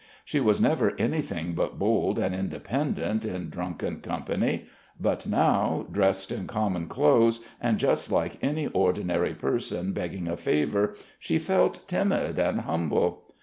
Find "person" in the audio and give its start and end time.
9.35-9.93